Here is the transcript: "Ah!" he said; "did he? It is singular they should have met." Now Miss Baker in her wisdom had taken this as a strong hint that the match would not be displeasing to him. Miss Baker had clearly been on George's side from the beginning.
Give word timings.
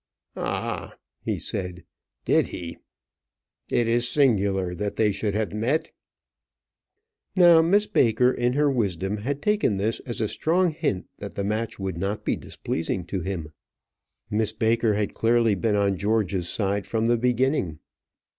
"Ah!" 0.35 0.95
he 1.23 1.37
said; 1.37 1.83
"did 2.25 2.47
he? 2.47 2.79
It 3.69 3.87
is 3.87 4.09
singular 4.09 4.73
they 4.73 5.11
should 5.11 5.35
have 5.35 5.53
met." 5.53 5.91
Now 7.37 7.61
Miss 7.61 7.85
Baker 7.85 8.31
in 8.31 8.53
her 8.53 8.67
wisdom 8.67 9.17
had 9.17 9.43
taken 9.43 9.77
this 9.77 9.99
as 9.99 10.19
a 10.19 10.27
strong 10.27 10.71
hint 10.71 11.05
that 11.19 11.35
the 11.35 11.43
match 11.43 11.77
would 11.77 11.99
not 11.99 12.25
be 12.25 12.35
displeasing 12.35 13.05
to 13.05 13.19
him. 13.21 13.53
Miss 14.27 14.53
Baker 14.53 14.95
had 14.95 15.13
clearly 15.13 15.53
been 15.53 15.75
on 15.75 15.97
George's 15.99 16.49
side 16.49 16.87
from 16.87 17.05
the 17.05 17.15
beginning. 17.15 17.77